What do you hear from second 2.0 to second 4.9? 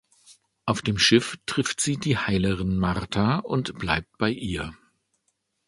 Heilerin Martha und bleibt bei ihr.